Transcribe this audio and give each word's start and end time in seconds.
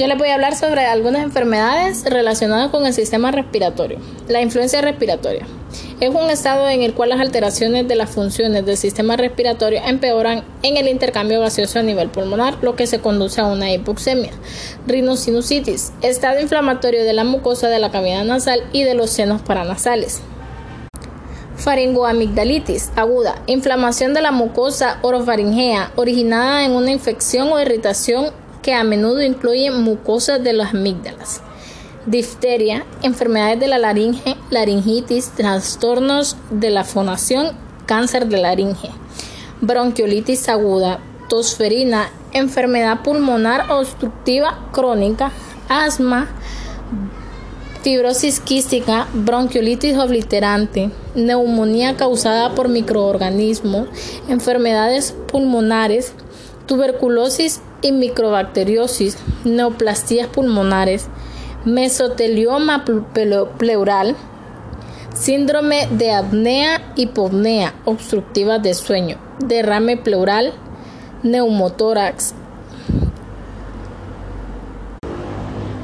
Yo 0.00 0.06
les 0.06 0.16
voy 0.16 0.28
a 0.28 0.34
hablar 0.36 0.56
sobre 0.56 0.86
algunas 0.86 1.22
enfermedades 1.22 2.04
relacionadas 2.04 2.70
con 2.70 2.86
el 2.86 2.94
sistema 2.94 3.32
respiratorio. 3.32 3.98
La 4.28 4.40
influencia 4.40 4.80
respiratoria 4.80 5.46
es 6.00 6.08
un 6.08 6.30
estado 6.30 6.70
en 6.70 6.80
el 6.80 6.94
cual 6.94 7.10
las 7.10 7.20
alteraciones 7.20 7.86
de 7.86 7.96
las 7.96 8.08
funciones 8.08 8.64
del 8.64 8.78
sistema 8.78 9.18
respiratorio 9.18 9.82
empeoran 9.84 10.42
en 10.62 10.78
el 10.78 10.88
intercambio 10.88 11.40
gaseoso 11.40 11.80
a 11.80 11.82
nivel 11.82 12.08
pulmonar, 12.08 12.56
lo 12.62 12.76
que 12.76 12.86
se 12.86 13.00
conduce 13.00 13.42
a 13.42 13.46
una 13.46 13.70
hipoxemia. 13.70 14.30
Rinosinusitis, 14.86 15.92
estado 16.00 16.40
inflamatorio 16.40 17.04
de 17.04 17.12
la 17.12 17.24
mucosa 17.24 17.68
de 17.68 17.78
la 17.78 17.90
cavidad 17.90 18.24
nasal 18.24 18.62
y 18.72 18.84
de 18.84 18.94
los 18.94 19.10
senos 19.10 19.42
paranasales. 19.42 20.22
Faringoamigdalitis 21.60 22.90
aguda, 22.96 23.42
inflamación 23.46 24.14
de 24.14 24.22
la 24.22 24.32
mucosa 24.32 24.98
orofaringea 25.02 25.92
originada 25.96 26.64
en 26.64 26.72
una 26.72 26.90
infección 26.90 27.52
o 27.52 27.60
irritación 27.60 28.30
que 28.62 28.74
a 28.74 28.84
menudo 28.84 29.22
incluye 29.22 29.70
mucosas 29.70 30.42
de 30.42 30.52
las 30.52 30.74
amígdalas. 30.74 31.42
Difteria, 32.06 32.84
enfermedades 33.02 33.60
de 33.60 33.68
la 33.68 33.78
laringe, 33.78 34.36
laringitis, 34.50 35.30
trastornos 35.30 36.36
de 36.50 36.70
la 36.70 36.84
fonación, 36.84 37.52
cáncer 37.86 38.26
de 38.26 38.38
laringe. 38.38 38.90
Bronquiolitis 39.60 40.48
aguda, 40.48 41.00
tosferina, 41.28 42.10
enfermedad 42.32 43.02
pulmonar 43.02 43.70
obstructiva 43.70 44.68
crónica, 44.72 45.32
asma, 45.68 46.28
fibrosis 47.82 48.40
quística, 48.40 49.06
bronquiolitis 49.14 49.96
obliterante, 49.96 50.90
neumonía 51.14 51.96
causada 51.96 52.54
por 52.54 52.68
microorganismos, 52.68 53.88
enfermedades 54.28 55.14
pulmonares, 55.30 56.12
tuberculosis 56.70 57.60
y 57.82 57.90
microbacteriosis, 57.90 59.18
neoplastías 59.44 60.28
pulmonares, 60.28 61.08
mesotelioma 61.64 62.84
pleural, 63.58 64.14
síndrome 65.12 65.88
de 65.90 66.12
apnea, 66.12 66.92
hipopnea 66.94 67.74
obstructiva 67.86 68.60
de 68.60 68.74
sueño, 68.74 69.18
derrame 69.40 69.96
pleural, 69.96 70.52
neumotórax, 71.24 72.34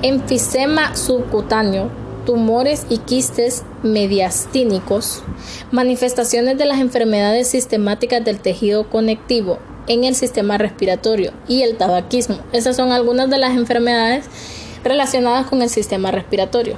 enfisema 0.02 0.94
subcutáneo, 0.94 1.90
tumores 2.26 2.86
y 2.88 2.98
quistes 2.98 3.64
mediastínicos, 3.82 5.24
manifestaciones 5.72 6.56
de 6.56 6.66
las 6.66 6.78
enfermedades 6.78 7.48
sistemáticas 7.48 8.24
del 8.24 8.38
tejido 8.38 8.88
conectivo 8.88 9.58
en 9.88 10.04
el 10.04 10.14
sistema 10.14 10.58
respiratorio 10.58 11.32
y 11.48 11.62
el 11.62 11.76
tabaquismo. 11.76 12.38
Esas 12.52 12.76
son 12.76 12.92
algunas 12.92 13.30
de 13.30 13.38
las 13.38 13.52
enfermedades 13.52 14.26
relacionadas 14.84 15.46
con 15.46 15.62
el 15.62 15.68
sistema 15.68 16.10
respiratorio. 16.10 16.76